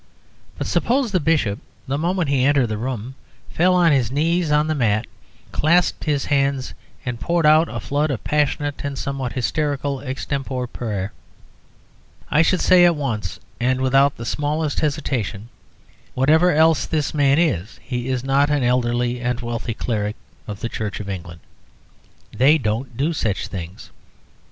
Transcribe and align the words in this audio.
But 0.57 0.65
suppose 0.65 1.11
the 1.11 1.19
Bishop, 1.19 1.59
the 1.85 1.95
moment 1.95 2.27
he 2.27 2.43
entered 2.43 2.65
the 2.69 2.77
room, 2.79 3.13
fell 3.51 3.75
on 3.75 3.91
his 3.91 4.11
knees 4.11 4.49
on 4.49 4.65
the 4.65 4.73
mat, 4.73 5.05
clasped 5.51 6.05
his 6.05 6.25
hands, 6.25 6.73
and 7.05 7.19
poured 7.19 7.45
out 7.45 7.69
a 7.69 7.79
flood 7.79 8.09
of 8.09 8.23
passionate 8.23 8.83
and 8.83 8.97
somewhat 8.97 9.33
hysterical 9.33 10.01
extempore 10.01 10.65
prayer, 10.65 11.13
I 12.31 12.41
should 12.41 12.61
say 12.61 12.83
at 12.83 12.95
once 12.95 13.39
and 13.59 13.79
without 13.79 14.17
the 14.17 14.25
smallest 14.25 14.79
hesitation, 14.79 15.49
"Whatever 16.15 16.51
else 16.51 16.87
this 16.87 17.13
man 17.13 17.37
is, 17.37 17.79
he 17.83 18.07
is 18.09 18.23
not 18.23 18.49
an 18.49 18.63
elderly 18.63 19.21
and 19.21 19.39
wealthy 19.39 19.75
cleric 19.75 20.15
of 20.47 20.61
the 20.61 20.67
Church 20.69 20.99
of 20.99 21.09
England. 21.09 21.41
They 22.35 22.57
don't 22.57 22.97
do 22.97 23.13
such 23.13 23.49
things." 23.49 23.91